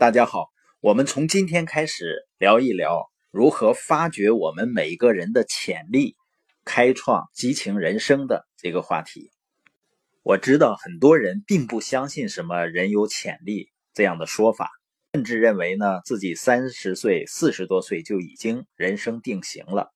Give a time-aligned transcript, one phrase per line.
[0.00, 0.48] 大家好，
[0.80, 6.16] 我们从今天开始聊一聊如何发掘我们每一个人的潜力，
[6.64, 9.30] 开创激情人生的这个话题。
[10.22, 14.70] 我知道很多人并不相信什么人有潜力这样的说法，
[15.12, 19.92] 甚至认为呢自己三十岁、四十多岁就已经人生定型了。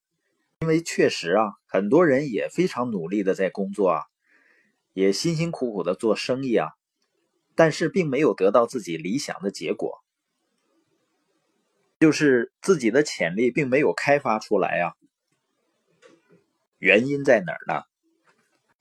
[0.60, 4.02] 因为确实啊，很多人也非常努力的在工作啊，
[4.92, 6.68] 也辛辛苦苦的做生意啊。
[7.54, 10.02] 但是并没有得到自己理想的结果，
[12.00, 14.94] 就是自己的潜力并没有开发出来啊。
[16.78, 17.82] 原因在哪儿呢？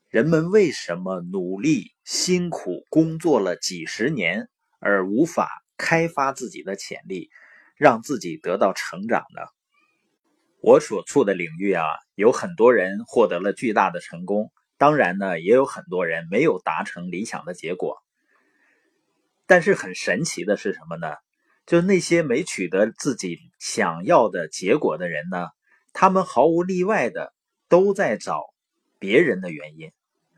[0.10, 7.30] 人们为什么努力辛苦工作了几十年，而无法开发自己的潜力，
[7.76, 9.42] 让自己得到成长呢？
[10.60, 11.84] 我所处的领域啊，
[12.16, 18.03] 有很多人获得了巨大的成功，当然呢，也有很多人没有达成理想的结果。
[19.54, 21.14] 但是很神奇的是什么呢？
[21.68, 25.50] 就那些没取得自己想要的结果的人呢，
[25.94, 27.36] 他们毫无例外的
[27.70, 28.42] 都在找
[28.98, 29.92] 别人的原因，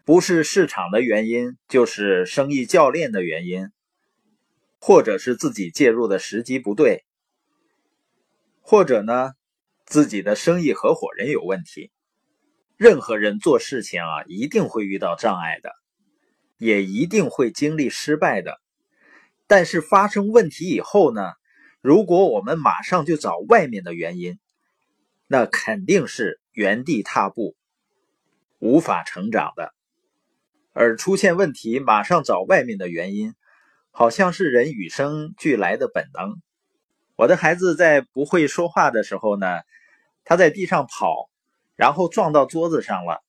[0.04, 3.70] 不是市场的原因，就是生意教练的原因，
[4.82, 7.06] 或者是自己介入的时机不对，
[8.60, 9.32] 或者呢，
[9.86, 11.90] 自己的生意合伙人有问题。
[12.76, 15.72] 任何人做事情啊，一定会遇到障碍的，
[16.58, 18.60] 也一定会经历失败的。
[19.48, 21.34] 但是发生问题以后呢？
[21.82, 24.40] 如果我们马上就找外面的原因，
[25.28, 27.56] 那肯定是原地踏步，
[28.58, 29.72] 无法成长的。
[30.74, 33.36] 而出现问题马上找外面的原因，
[33.92, 36.42] 好像是人与生俱来的本能。
[37.16, 39.60] 我的孩子在不会说话的时候呢，
[40.24, 41.30] 他在地上跑，
[41.76, 43.24] 然后撞到桌子上了，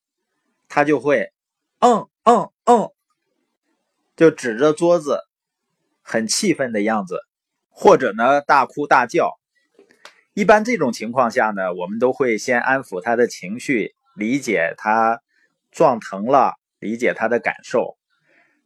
[0.67, 1.31] 他就会，
[1.77, 2.89] 嗯嗯嗯，
[4.15, 5.26] 就指着桌子。
[6.09, 7.19] 很气愤的样子，
[7.69, 9.33] 或者呢大哭大叫。
[10.33, 15.19] 一般这种情况下呢，我们都会先安抚他的情绪，理解他
[15.69, 17.97] 撞疼了，理解他的感受，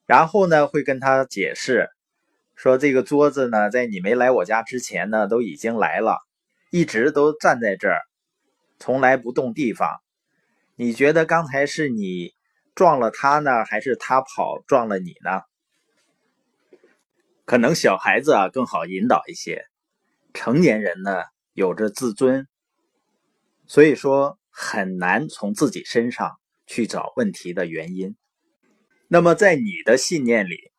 [0.05, 1.89] 然后呢会跟他解释，
[2.55, 6.19] 说这个桌子呢，在你没来我家之前呢，都已经来了，
[6.69, 8.01] 一直都站在这儿，
[8.77, 9.99] 从来不动地方。
[10.75, 12.33] 你觉得刚才是你
[12.75, 15.41] 撞了他呢，还是他跑撞了你呢？
[17.51, 19.65] 可能小孩子啊更好引导一些，
[20.33, 22.47] 成年人呢有着自尊，
[23.67, 28.15] 所以说很难从自己身上去找问题的原因。
[29.09, 30.71] 那么在你的信念里，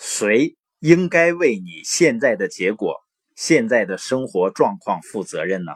[0.00, 2.96] 谁应该为你现在的结果、
[3.36, 5.74] 现在的生活状况负责任呢？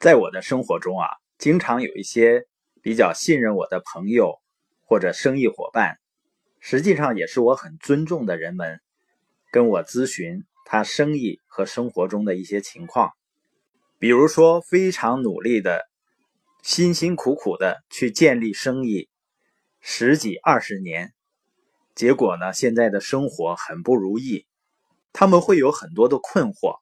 [0.00, 1.06] 在我的生活中啊，
[1.36, 2.46] 经常有一些
[2.80, 4.40] 比较信任我的朋友
[4.86, 5.98] 或者生意伙伴，
[6.60, 8.80] 实际上也是我很尊重的人们。
[9.54, 13.12] 跟我咨询他生意和生活中的一些情况，
[14.00, 15.88] 比如说非常努力的、
[16.64, 19.08] 辛辛苦苦的去建立生意
[19.80, 21.14] 十几二十年，
[21.94, 24.44] 结果呢，现在的生活很不如意，
[25.12, 26.80] 他们会有很多的困惑。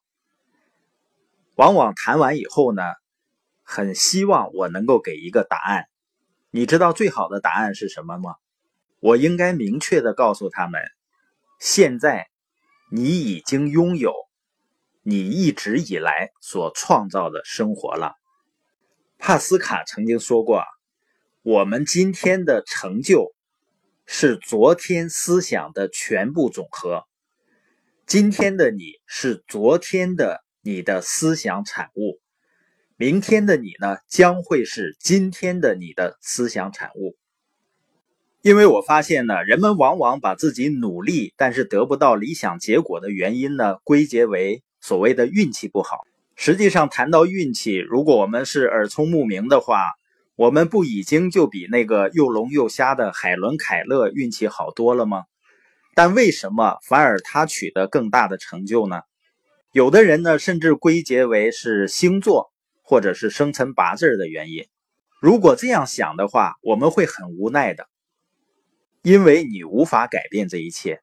[1.53, 2.81] 往往谈完以后呢，
[3.61, 5.85] 很希望我能够给一个答案。
[6.49, 8.33] 你知道最好的答案是什么吗？
[8.99, 10.81] 我应该明确的告诉他们，
[11.59, 12.32] 现在。
[12.95, 14.13] 你已经拥有
[15.01, 18.13] 你一直以来所创造的生活了。
[19.17, 20.63] 帕斯卡曾经说过
[21.41, 23.33] ：“我们今天的成就
[24.05, 27.05] 是昨天思想的全部总和。
[28.05, 32.19] 今天的你是昨天的你的思想产物，
[32.95, 37.17] 明天的你呢，将会是今天的你的思想产物。”
[38.43, 46.01] 因为我发现呢，人们往往把自己努力但是得不到理想结果的原因呢，归结为所谓的运气不好。
[46.35, 49.79] 实际上，谈到运气，如果我们是耳聪目明的话，
[50.35, 55.23] 我们不已经就比那个又聋又瞎的海伦·凯勒运气好多了吗？
[55.95, 59.03] 但为什么反而他取得更大的成就呢？
[59.71, 62.51] 有的人呢，甚至归结为是星座
[62.81, 64.65] 或者是生辰八字的原因。
[65.21, 67.87] 如果这样想的话，我们会很无奈的。
[69.03, 71.01] 因为你无法改变这一切，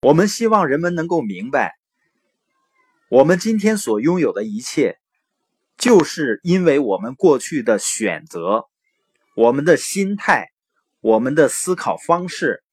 [0.00, 1.76] 我们希望人们能够明白，
[3.08, 4.98] 我们今天所拥有的一切，
[5.78, 8.64] 就是因为我们过去的选择、
[9.36, 10.48] 我们的心态、
[11.00, 12.64] 我们的思考方式、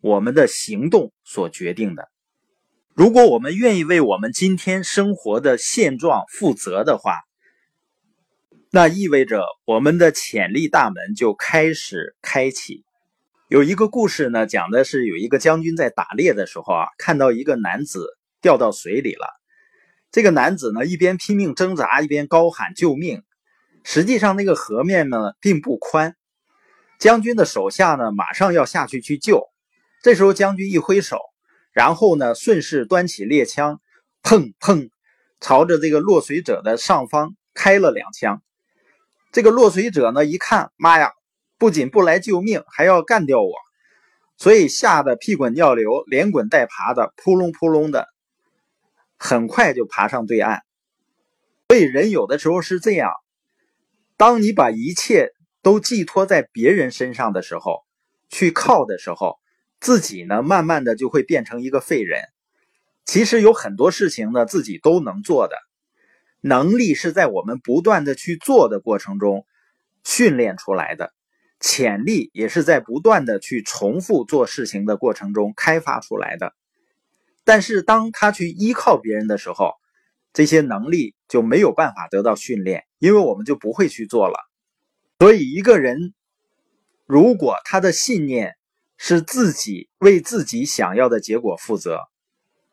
[0.00, 2.08] 我们的行动所决定的。
[2.94, 7.20] 如果我们愿意为我们今天生活的现状负责的话，
[8.72, 12.84] 那意味着我们的潜力大门就开始开启。
[13.52, 19.26] 有一个故事呢，讲的是有一个将军在打猎的时候啊，看到一个男子掉到水里了。
[20.10, 23.22] 这个男子呢，一边拼命挣扎，一边高喊救命。
[23.84, 26.16] 实际上，那个河面呢并不宽。
[26.98, 29.42] 将军的手下呢，马上要下去去救。
[30.02, 31.18] 这时候，将军一挥手，
[31.72, 33.82] 然后呢，顺势端起猎枪，
[34.22, 34.88] 砰砰，
[35.40, 38.42] 朝着这个落水者的上方开了两枪。
[39.30, 41.12] 这个落水者呢，一看，妈呀，
[41.62, 43.52] 不仅不来救命，还要干掉我，
[44.36, 48.08] 所以吓得屁滚尿流，连滚带爬的，扑隆扑隆的，
[49.16, 50.62] 很快就爬上对岸。
[51.68, 53.12] 所以，人有的时候是这样，
[54.16, 55.28] 当你把一切。
[55.62, 57.84] 都寄托在别人身上的时候，
[58.28, 59.38] 去靠的时候，
[59.78, 62.20] 自己呢，慢慢的就会变成一个废人。
[63.04, 65.54] 其实有很多事情呢，自己都能做的，
[66.40, 69.46] 能力是在我们不断的去做的过程中
[70.02, 71.12] 训练出来的，
[71.62, 76.52] 潜力也是在不断的去重复做事情的过程中开发出来的。
[77.44, 79.72] 但是当他去依靠别人的时候，
[80.32, 84.38] 这些能力就没有办法得到训练，因为我们就不会去做了。
[85.18, 86.14] 所以，一个人
[87.06, 88.56] 如果他的信念
[88.96, 92.00] 是自己为自己想要的结果负责，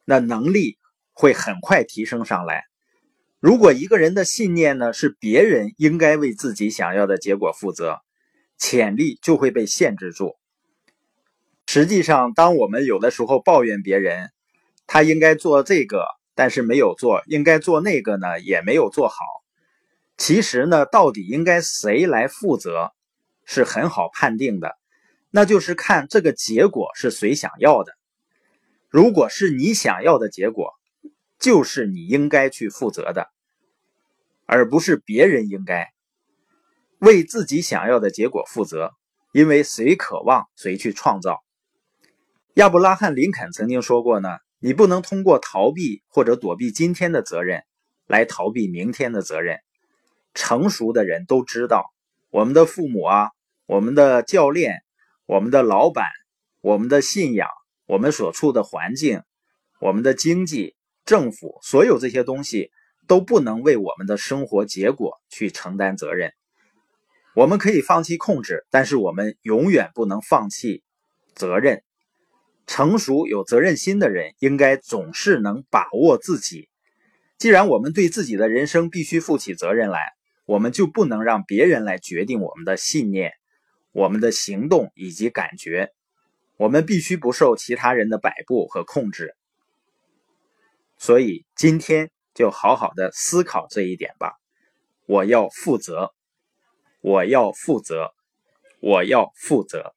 [0.06, 0.78] 那能力
[1.14, 2.64] 会很快提升上来。
[3.40, 8.00] 如果一个人的信念呢是别人应该为自己想要的结果负责，
[8.60, 10.36] 潜力就会被限制住。
[11.66, 14.32] 实际上，当我们有的时候抱怨别人，
[14.86, 19.18] 他应该做这个，但是没有做；应该做那个呢，也没有做好。
[20.18, 22.92] 其实呢，到底应该谁来负责，
[23.46, 24.78] 是很好判定的，
[25.30, 27.94] 那就是看这个结果是谁想要的。
[28.90, 30.74] 如果是你想要的结果，
[31.38, 33.30] 就是你应该去负责的，
[34.46, 35.94] 而不是别人应该
[37.00, 38.92] 为自己想要的结果负责。
[39.32, 41.44] 因为谁渴望，谁去创造。
[42.56, 47.64] 亚伯拉罕·林肯曾经说过呢：“你不能通过逃避或者躲避今天的责任，
[48.08, 49.60] 来逃避明天的责任。”
[50.34, 51.94] 成熟的人都知道，
[52.32, 53.30] 我们的父母啊，
[53.68, 54.82] 我们的教练，
[55.28, 56.06] 我们的老板，
[56.62, 57.48] 我们的信仰，
[57.86, 59.22] 我们所处的环境，
[59.80, 60.76] 我们的经济、
[61.06, 62.72] 政府，所有这些东西
[63.08, 66.34] 都不能为我们的生活结果去承担责任。
[67.36, 70.84] 我们可以放弃控制，但是我们永远不能放弃
[71.36, 71.84] 责任。
[72.68, 76.70] 成熟有责任心的人，应该总是能把握自己。
[77.38, 80.00] 既然我们对自己的人生必须负起责任来。
[80.46, 83.34] 我们就不能让别人来决定我们的信念、
[83.92, 85.92] 我们的行动以及感觉。
[86.58, 89.36] 我们必须不受其他人的摆布和控制。
[90.98, 94.40] 所以今天就好好的思考这一点吧。
[95.06, 96.16] 我要负责，
[97.02, 98.14] 我要负责，
[98.82, 99.94] 我要负责。